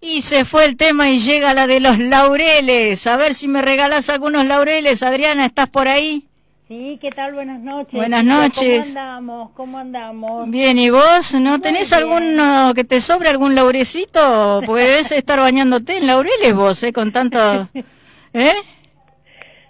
Y 0.00 0.22
se 0.22 0.44
fue 0.44 0.64
el 0.64 0.76
tema 0.76 1.10
y 1.10 1.18
llega 1.18 1.54
la 1.54 1.66
de 1.66 1.80
los 1.80 1.98
laureles. 1.98 3.06
A 3.06 3.16
ver 3.16 3.34
si 3.34 3.48
me 3.48 3.62
regalas 3.62 4.08
algunos 4.08 4.46
laureles. 4.46 5.02
Adriana, 5.02 5.46
¿estás 5.46 5.68
por 5.68 5.88
ahí? 5.88 6.28
Sí, 6.68 6.98
¿qué 7.00 7.10
tal? 7.10 7.34
Buenas 7.34 7.60
noches. 7.60 7.94
Buenas 7.94 8.22
noches. 8.22 8.86
¿Cómo 8.86 8.98
andamos? 9.00 9.50
¿Cómo 9.52 9.78
andamos? 9.78 10.50
Bien, 10.50 10.78
¿y 10.78 10.90
vos? 10.90 11.34
¿No 11.40 11.60
tenés 11.60 11.92
alguno 11.92 12.72
que 12.74 12.84
te 12.84 13.00
sobre 13.00 13.28
algún 13.28 13.54
laurecito? 13.54 14.60
Puedes 14.66 15.10
estar 15.10 15.40
bañándote 15.40 15.96
en 15.96 16.06
laureles 16.06 16.54
vos, 16.54 16.82
¿eh? 16.82 16.92
Con 16.92 17.10
tanto... 17.10 17.68
¿Eh? 18.34 18.52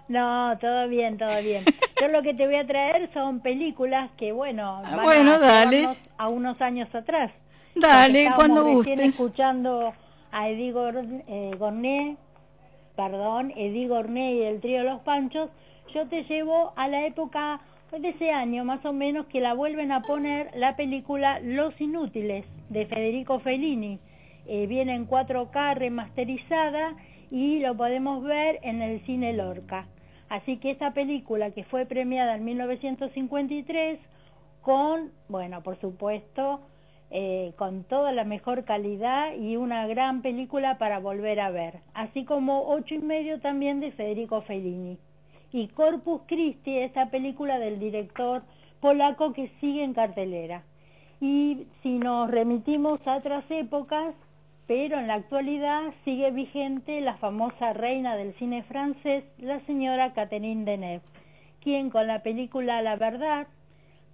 No, 0.08 0.58
todo 0.60 0.88
bien, 0.88 1.16
todo 1.16 1.40
bien. 1.40 1.64
Yo 2.00 2.08
lo 2.08 2.22
que 2.22 2.34
te 2.34 2.46
voy 2.46 2.56
a 2.56 2.66
traer 2.66 3.10
son 3.14 3.40
películas 3.40 4.10
que, 4.18 4.32
bueno, 4.32 4.82
ah, 4.84 5.00
bueno, 5.02 5.38
dale. 5.38 5.88
a 6.16 6.28
unos 6.28 6.60
años 6.60 6.92
atrás. 6.94 7.30
Dale, 7.74 8.30
cuando 8.34 8.64
gustes. 8.64 9.00
escuchando 9.00 9.94
a 10.32 10.48
Eddie 10.48 10.72
eh, 11.26 11.50
Gorné, 11.58 12.16
perdón, 12.96 13.52
Eddie 13.56 13.88
Gorné 13.88 14.34
y 14.34 14.42
el 14.42 14.60
trío 14.60 14.82
Los 14.82 15.00
Panchos, 15.02 15.50
yo 15.94 16.06
te 16.08 16.24
llevo 16.24 16.72
a 16.76 16.88
la 16.88 17.06
época 17.06 17.60
de 17.90 18.10
ese 18.10 18.30
año 18.30 18.64
más 18.64 18.84
o 18.84 18.92
menos 18.92 19.26
que 19.26 19.40
la 19.40 19.54
vuelven 19.54 19.92
a 19.92 20.02
poner 20.02 20.50
la 20.54 20.76
película 20.76 21.40
Los 21.40 21.80
Inútiles 21.80 22.44
de 22.68 22.86
Federico 22.86 23.40
Fellini. 23.40 23.98
Eh, 24.46 24.66
viene 24.66 24.94
en 24.94 25.08
4K 25.08 25.74
remasterizada 25.74 26.94
y 27.30 27.60
lo 27.60 27.76
podemos 27.76 28.22
ver 28.22 28.58
en 28.62 28.82
el 28.82 29.00
cine 29.06 29.32
Lorca. 29.32 29.86
Así 30.28 30.58
que 30.58 30.70
esta 30.70 30.92
película 30.92 31.50
que 31.52 31.64
fue 31.64 31.86
premiada 31.86 32.36
en 32.36 32.44
1953 32.44 33.98
con, 34.60 35.10
bueno, 35.28 35.62
por 35.62 35.80
supuesto, 35.80 36.60
eh, 37.10 37.54
con 37.56 37.84
toda 37.84 38.12
la 38.12 38.24
mejor 38.24 38.64
calidad 38.64 39.34
y 39.34 39.56
una 39.56 39.86
gran 39.86 40.20
película 40.20 40.76
para 40.76 40.98
volver 40.98 41.40
a 41.40 41.50
ver, 41.50 41.80
así 41.94 42.24
como 42.24 42.68
ocho 42.68 42.94
y 42.94 42.98
medio 42.98 43.40
también 43.40 43.80
de 43.80 43.92
Federico 43.92 44.42
Fellini. 44.42 44.98
Y 45.50 45.68
Corpus 45.68 46.22
Christi, 46.26 46.78
esta 46.78 47.10
película 47.10 47.58
del 47.58 47.78
director 47.78 48.42
polaco 48.80 49.32
que 49.32 49.50
sigue 49.60 49.82
en 49.82 49.94
cartelera. 49.94 50.62
Y 51.20 51.66
si 51.82 51.98
nos 51.98 52.30
remitimos 52.30 53.00
a 53.06 53.16
otras 53.16 53.50
épocas, 53.50 54.14
pero 54.66 54.98
en 54.98 55.06
la 55.06 55.14
actualidad 55.14 55.94
sigue 56.04 56.30
vigente 56.30 57.00
la 57.00 57.16
famosa 57.16 57.72
reina 57.72 58.16
del 58.16 58.34
cine 58.34 58.62
francés, 58.64 59.24
la 59.38 59.60
señora 59.60 60.12
Catherine 60.12 60.66
Deneuve, 60.66 61.02
quien 61.62 61.88
con 61.88 62.06
la 62.06 62.22
película 62.22 62.82
La 62.82 62.96
Verdad, 62.96 63.46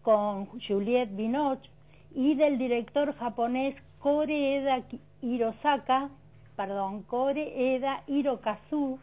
con 0.03 0.47
Juliette 0.61 1.17
Binoche, 1.17 1.69
y 2.15 2.35
del 2.35 2.59
director 2.59 3.15
japonés 3.17 3.75
Koreeda 3.99 4.83
Hirosaka, 5.21 6.11
perdón, 6.57 7.03
Koreeda 7.03 8.03
Hirokazu, 8.07 8.99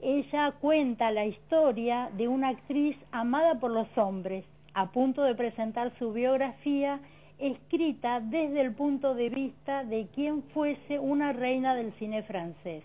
ella 0.00 0.52
cuenta 0.60 1.10
la 1.10 1.26
historia 1.26 2.10
de 2.16 2.28
una 2.28 2.48
actriz 2.48 2.96
amada 3.12 3.56
por 3.56 3.70
los 3.70 3.88
hombres, 3.96 4.44
a 4.74 4.90
punto 4.92 5.22
de 5.22 5.34
presentar 5.34 5.92
su 5.98 6.12
biografía 6.12 7.00
escrita 7.38 8.20
desde 8.20 8.60
el 8.60 8.74
punto 8.74 9.14
de 9.14 9.28
vista 9.28 9.84
de 9.84 10.06
quien 10.14 10.42
fuese 10.54 10.98
una 10.98 11.32
reina 11.32 11.74
del 11.74 11.92
cine 11.94 12.22
francés. 12.22 12.84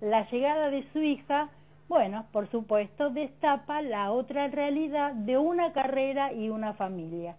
La 0.00 0.28
llegada 0.30 0.70
de 0.70 0.84
su 0.92 1.00
hija, 1.00 1.50
bueno, 1.88 2.26
por 2.32 2.48
supuesto, 2.50 3.10
destapa 3.10 3.82
la 3.82 4.12
otra 4.12 4.48
realidad 4.48 5.12
de 5.12 5.38
una 5.38 5.72
carrera 5.72 6.32
y 6.32 6.48
una 6.48 6.74
familia. 6.74 7.36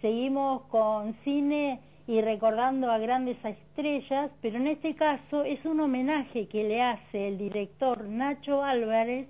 Seguimos 0.00 0.62
con 0.68 1.14
cine 1.24 1.80
y 2.06 2.20
recordando 2.22 2.90
a 2.90 2.98
grandes 2.98 3.36
estrellas, 3.44 4.30
pero 4.40 4.56
en 4.56 4.66
este 4.66 4.94
caso 4.94 5.44
es 5.44 5.64
un 5.64 5.80
homenaje 5.80 6.48
que 6.48 6.64
le 6.64 6.82
hace 6.82 7.28
el 7.28 7.38
director 7.38 8.04
Nacho 8.04 8.62
Álvarez 8.64 9.28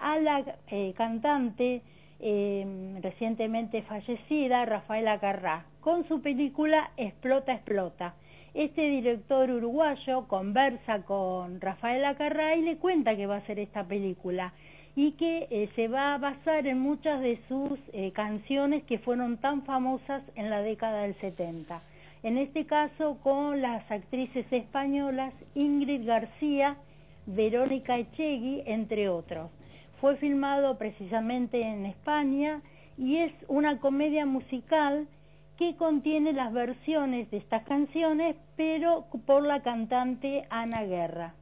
a 0.00 0.18
la 0.18 0.44
eh, 0.68 0.94
cantante 0.96 1.82
eh, 2.18 2.98
recientemente 3.02 3.82
fallecida 3.82 4.64
Rafaela 4.64 5.20
Carrá 5.20 5.66
con 5.80 6.08
su 6.08 6.22
película 6.22 6.90
Explota, 6.96 7.52
Explota. 7.52 8.14
Este 8.56 8.88
director 8.88 9.50
uruguayo 9.50 10.26
conversa 10.28 11.02
con 11.02 11.60
Rafaela 11.60 12.14
Carrá 12.14 12.56
y 12.56 12.62
le 12.62 12.78
cuenta 12.78 13.14
que 13.14 13.26
va 13.26 13.34
a 13.34 13.38
hacer 13.40 13.58
esta 13.58 13.84
película 13.84 14.54
y 14.94 15.12
que 15.12 15.46
eh, 15.50 15.68
se 15.76 15.88
va 15.88 16.14
a 16.14 16.18
basar 16.18 16.66
en 16.66 16.78
muchas 16.78 17.20
de 17.20 17.38
sus 17.48 17.78
eh, 17.92 18.12
canciones 18.12 18.82
que 18.84 18.98
fueron 18.98 19.36
tan 19.36 19.60
famosas 19.64 20.22
en 20.36 20.48
la 20.48 20.62
década 20.62 21.02
del 21.02 21.14
70. 21.16 21.82
En 22.22 22.38
este 22.38 22.64
caso 22.64 23.18
con 23.22 23.60
las 23.60 23.90
actrices 23.90 24.50
españolas 24.50 25.34
Ingrid 25.54 26.06
García, 26.06 26.78
Verónica 27.26 27.98
Echegui, 27.98 28.62
entre 28.64 29.10
otros. 29.10 29.50
Fue 30.00 30.16
filmado 30.16 30.78
precisamente 30.78 31.60
en 31.60 31.84
España 31.84 32.62
y 32.96 33.18
es 33.18 33.34
una 33.48 33.78
comedia 33.80 34.24
musical 34.24 35.06
que 35.56 35.76
contiene 35.76 36.32
las 36.32 36.52
versiones 36.52 37.30
de 37.30 37.38
estas 37.38 37.64
canciones, 37.64 38.36
pero 38.56 39.06
por 39.26 39.42
la 39.42 39.62
cantante 39.62 40.46
Ana 40.50 40.84
Guerra 40.84 41.34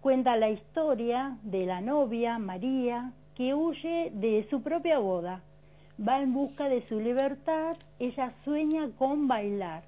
cuenta 0.00 0.36
la 0.36 0.50
historia 0.50 1.36
de 1.42 1.66
la 1.66 1.80
novia 1.80 2.38
María 2.38 3.12
que 3.34 3.54
huye 3.54 4.10
de 4.14 4.46
su 4.50 4.62
propia 4.62 4.98
boda. 4.98 5.42
Va 6.00 6.20
en 6.20 6.32
busca 6.32 6.68
de 6.68 6.86
su 6.88 7.00
libertad, 7.00 7.76
ella 7.98 8.32
sueña 8.44 8.88
con 8.96 9.26
bailar. 9.26 9.82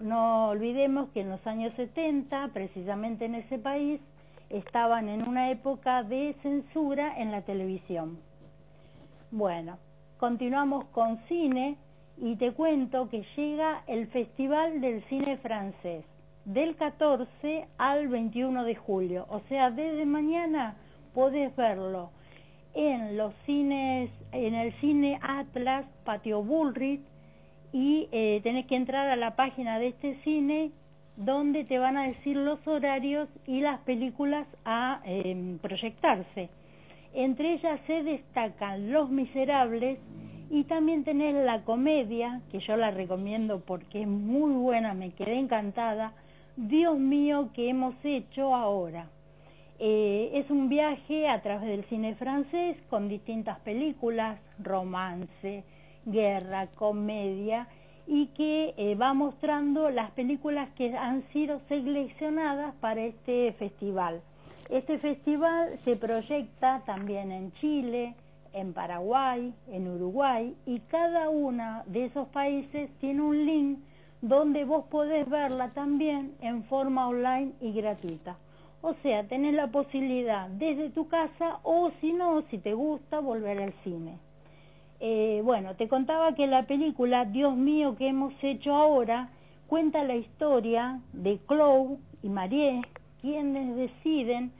No 0.00 0.48
olvidemos 0.48 1.10
que 1.10 1.20
en 1.20 1.30
los 1.30 1.46
años 1.46 1.74
70, 1.76 2.48
precisamente 2.54 3.26
en 3.26 3.34
ese 3.34 3.58
país, 3.58 4.00
estaban 4.48 5.08
en 5.08 5.28
una 5.28 5.50
época 5.50 6.02
de 6.02 6.34
censura 6.42 7.18
en 7.18 7.30
la 7.30 7.42
televisión. 7.42 8.18
Bueno, 9.30 9.78
continuamos 10.18 10.86
con 10.86 11.18
cine 11.28 11.76
y 12.20 12.36
te 12.36 12.52
cuento 12.52 13.08
que 13.08 13.24
llega 13.36 13.82
el 13.86 14.06
Festival 14.08 14.80
del 14.80 15.02
Cine 15.04 15.38
Francés 15.38 16.04
del 16.44 16.76
14 16.76 17.66
al 17.78 18.08
21 18.08 18.64
de 18.64 18.74
julio. 18.74 19.26
O 19.30 19.40
sea, 19.48 19.70
desde 19.70 20.04
mañana 20.04 20.76
podés 21.14 21.54
verlo 21.56 22.10
en 22.74 23.16
los 23.16 23.32
cines, 23.46 24.10
en 24.32 24.54
el 24.54 24.72
cine 24.80 25.18
Atlas, 25.22 25.86
Patio 26.04 26.42
Bullrich, 26.42 27.00
y 27.72 28.08
eh, 28.12 28.40
tenés 28.42 28.66
que 28.66 28.76
entrar 28.76 29.08
a 29.08 29.16
la 29.16 29.36
página 29.36 29.78
de 29.78 29.88
este 29.88 30.16
cine 30.22 30.72
donde 31.16 31.64
te 31.64 31.78
van 31.78 31.96
a 31.96 32.08
decir 32.08 32.36
los 32.36 32.66
horarios 32.66 33.28
y 33.46 33.60
las 33.60 33.80
películas 33.80 34.46
a 34.64 35.00
em, 35.04 35.58
proyectarse. 35.58 36.48
Entre 37.12 37.54
ellas 37.54 37.80
se 37.86 38.02
destacan 38.02 38.92
Los 38.92 39.10
Miserables 39.10 39.98
y 40.50 40.64
también 40.64 41.04
tenés 41.04 41.34
la 41.34 41.62
comedia, 41.62 42.40
que 42.50 42.58
yo 42.58 42.76
la 42.76 42.90
recomiendo 42.90 43.60
porque 43.60 44.02
es 44.02 44.08
muy 44.08 44.52
buena, 44.52 44.94
me 44.94 45.12
quedé 45.12 45.38
encantada, 45.38 46.12
Dios 46.56 46.98
mío, 46.98 47.50
¿qué 47.54 47.70
hemos 47.70 47.94
hecho 48.04 48.54
ahora? 48.54 49.08
Eh, 49.78 50.32
es 50.34 50.50
un 50.50 50.68
viaje 50.68 51.28
a 51.28 51.40
través 51.40 51.68
del 51.68 51.84
cine 51.84 52.16
francés 52.16 52.76
con 52.90 53.08
distintas 53.08 53.60
películas, 53.60 54.40
romance, 54.58 55.64
guerra, 56.04 56.66
comedia, 56.74 57.68
y 58.08 58.26
que 58.28 58.74
eh, 58.76 58.96
va 58.96 59.14
mostrando 59.14 59.88
las 59.88 60.10
películas 60.10 60.68
que 60.70 60.96
han 60.96 61.22
sido 61.32 61.60
seleccionadas 61.68 62.74
para 62.80 63.02
este 63.02 63.52
festival. 63.52 64.20
Este 64.68 64.98
festival 64.98 65.78
se 65.84 65.94
proyecta 65.94 66.82
también 66.86 67.30
en 67.30 67.52
Chile, 67.52 68.14
en 68.52 68.72
Paraguay, 68.72 69.54
en 69.68 69.88
Uruguay, 69.88 70.54
y 70.66 70.80
cada 70.80 71.28
uno 71.28 71.82
de 71.86 72.06
esos 72.06 72.28
países 72.28 72.90
tiene 72.98 73.22
un 73.22 73.46
link 73.46 73.78
donde 74.22 74.64
vos 74.64 74.84
podés 74.86 75.28
verla 75.28 75.70
también 75.70 76.34
en 76.40 76.64
forma 76.64 77.08
online 77.08 77.52
y 77.60 77.72
gratuita. 77.72 78.36
O 78.82 78.94
sea, 79.02 79.24
tenés 79.24 79.54
la 79.54 79.68
posibilidad 79.68 80.48
desde 80.48 80.90
tu 80.90 81.08
casa 81.08 81.60
o 81.62 81.90
si 82.00 82.12
no, 82.12 82.42
si 82.50 82.58
te 82.58 82.72
gusta, 82.74 83.20
volver 83.20 83.60
al 83.60 83.72
cine. 83.84 84.18
Eh, 85.00 85.40
bueno, 85.44 85.74
te 85.76 85.88
contaba 85.88 86.34
que 86.34 86.46
la 86.46 86.64
película 86.64 87.24
Dios 87.24 87.56
mío 87.56 87.96
que 87.96 88.08
hemos 88.08 88.32
hecho 88.42 88.74
ahora 88.74 89.30
cuenta 89.66 90.04
la 90.04 90.16
historia 90.16 91.00
de 91.12 91.38
Chloe 91.46 91.98
y 92.22 92.28
Marie, 92.28 92.82
quienes 93.20 93.76
deciden 93.76 94.52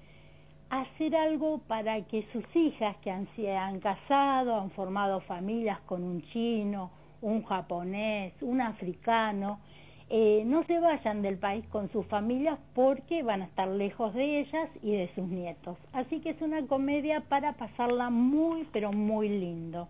hacer 0.71 1.17
algo 1.17 1.59
para 1.67 2.01
que 2.03 2.27
sus 2.33 2.45
hijas 2.55 2.97
que 2.99 3.11
han, 3.11 3.29
se 3.37 3.55
han 3.57 3.81
casado, 3.81 4.61
han 4.61 4.71
formado 4.71 5.21
familias 5.21 5.81
con 5.81 6.03
un 6.03 6.23
chino, 6.33 6.91
un 7.21 7.45
japonés, 7.45 8.33
un 8.41 8.61
africano, 8.61 9.59
eh, 10.13 10.43
no 10.45 10.65
se 10.65 10.81
vayan 10.81 11.23
del 11.23 11.39
país 11.39 11.65
con 11.69 11.91
sus 11.93 12.05
familias 12.07 12.59
porque 12.75 13.23
van 13.23 13.43
a 13.43 13.45
estar 13.45 13.69
lejos 13.69 14.13
de 14.15 14.41
ellas 14.41 14.69
y 14.83 14.93
de 14.93 15.09
sus 15.15 15.29
nietos. 15.29 15.77
Así 15.93 16.21
que 16.21 16.31
es 16.31 16.43
una 16.43 16.67
comedia 16.67 17.21
para 17.29 17.53
pasarla 17.53 18.11
muy, 18.11 18.67
pero 18.73 18.93
muy 18.93 19.29
lindo. 19.29 19.89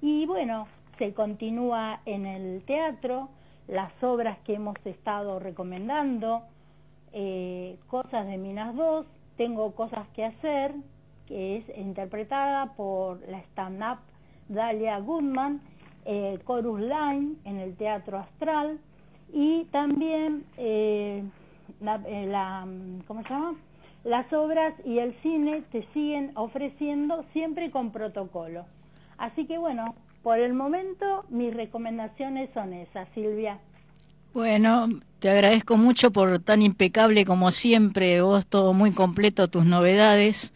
Y 0.00 0.26
bueno, 0.26 0.66
se 0.98 1.12
continúa 1.14 2.00
en 2.04 2.26
el 2.26 2.62
teatro, 2.64 3.28
las 3.68 3.92
obras 4.02 4.38
que 4.40 4.54
hemos 4.54 4.74
estado 4.84 5.38
recomendando, 5.38 6.42
eh, 7.12 7.76
Cosas 7.86 8.26
de 8.26 8.38
Minas 8.38 8.74
2, 8.74 9.06
Tengo 9.38 9.72
Cosas 9.76 10.06
que 10.08 10.24
Hacer, 10.24 10.74
que 11.26 11.58
es 11.58 11.78
interpretada 11.78 12.74
por 12.74 13.20
la 13.28 13.38
stand-up 13.38 14.00
Dalia 14.48 14.98
Goodman, 14.98 15.60
eh, 16.04 16.38
Chorus 16.44 16.80
Line 16.80 17.36
en 17.44 17.58
el 17.58 17.76
Teatro 17.76 18.18
Astral 18.18 18.80
y 19.32 19.64
también 19.66 20.44
eh, 20.56 21.22
eh, 21.80 22.26
la, 22.26 22.66
¿cómo 23.06 23.22
se 23.22 23.28
llama? 23.28 23.54
Las 24.02 24.32
obras 24.32 24.74
y 24.84 24.98
el 24.98 25.14
cine 25.22 25.62
te 25.70 25.86
siguen 25.92 26.32
ofreciendo 26.34 27.22
siempre 27.32 27.70
con 27.70 27.92
protocolo. 27.92 28.64
Así 29.18 29.46
que 29.46 29.56
bueno, 29.58 29.94
por 30.24 30.40
el 30.40 30.52
momento 30.52 31.24
mis 31.28 31.54
recomendaciones 31.54 32.50
son 32.54 32.72
esas, 32.72 33.08
Silvia. 33.10 33.60
Bueno, 34.34 34.88
te 35.18 35.30
agradezco 35.30 35.76
mucho 35.76 36.12
por 36.12 36.38
tan 36.38 36.62
impecable 36.62 37.24
como 37.24 37.50
siempre, 37.50 38.22
vos 38.22 38.46
todo 38.46 38.72
muy 38.72 38.92
completo, 38.92 39.48
tus 39.48 39.64
novedades. 39.64 40.54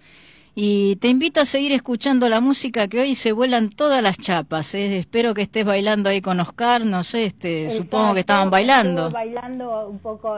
Y 0.55 0.97
te 0.97 1.09
invito 1.09 1.41
a 1.41 1.47
seguir 1.47 1.73
escuchando 1.73 2.29
la 2.29 2.41
música 2.41 2.87
que 2.87 3.01
hoy 3.01 3.15
se 3.15 3.33
vuelan 3.33 3.71
todas 3.71 4.03
las 4.03 4.19
chapas. 4.19 4.75
¿eh? 4.75 4.99
Espero 4.99 5.33
que 5.33 5.41
estés 5.43 5.65
bailando 5.65 6.11
ahí 6.11 6.21
con 6.21 6.41
Oscar, 6.41 6.85
no 6.85 7.03
sé, 7.03 7.25
este, 7.25 7.71
supongo 7.71 8.13
que 8.15 8.21
estaban 8.21 8.51
bailando. 8.51 9.11
bailando 9.11 9.89
un 9.89 9.99
poco 9.99 10.37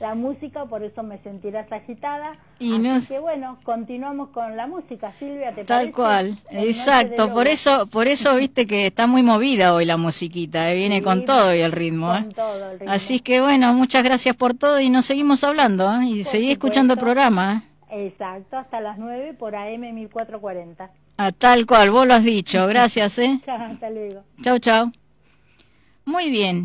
la 0.00 0.14
música, 0.14 0.64
por 0.64 0.82
eso 0.82 1.02
me 1.02 1.18
sentirás 1.18 1.70
agitada. 1.72 2.36
Y 2.58 2.86
Así 2.86 3.08
que 3.08 3.18
bueno, 3.18 3.58
continuamos 3.62 4.30
con 4.30 4.56
la 4.56 4.66
música, 4.66 5.12
Silvia, 5.18 5.52
¿te 5.52 5.64
Tal 5.64 5.92
cual, 5.92 6.38
exacto, 6.50 7.32
por 7.32 7.48
eso, 7.48 7.86
por 7.86 8.06
eso 8.06 8.34
viste 8.36 8.66
que 8.66 8.86
está 8.86 9.06
muy 9.06 9.22
movida 9.22 9.74
hoy 9.74 9.84
la 9.84 9.96
musiquita, 9.96 10.70
¿eh? 10.70 10.76
viene 10.76 11.02
con 11.02 11.24
todo 11.24 11.54
y 11.54 11.60
el 11.60 11.72
ritmo. 11.72 12.08
Con 12.12 12.30
¿eh? 12.30 12.34
todo 12.34 12.70
el 12.70 12.78
ritmo. 12.78 12.92
Así 12.92 13.20
que 13.20 13.40
bueno, 13.40 13.74
muchas 13.74 14.02
gracias 14.04 14.36
por 14.36 14.54
todo 14.54 14.80
y 14.80 14.88
nos 14.88 15.06
seguimos 15.06 15.42
hablando 15.44 15.90
¿eh? 16.00 16.06
y 16.06 16.24
seguí 16.24 16.50
escuchando 16.50 16.94
el 16.94 17.00
programa. 17.00 17.64
Exacto, 17.90 18.58
hasta 18.58 18.80
las 18.80 18.98
9 18.98 19.34
por 19.34 19.56
AM 19.56 19.80
1440. 19.94 20.90
Ah, 21.16 21.32
tal 21.32 21.66
cual, 21.66 21.90
vos 21.90 22.06
lo 22.06 22.14
has 22.14 22.24
dicho, 22.24 22.66
gracias, 22.68 23.18
¿eh? 23.18 23.40
hasta 23.46 23.90
luego. 23.90 24.22
Chau, 24.42 24.58
chau. 24.58 24.92
Muy 26.04 26.30
bien. 26.30 26.56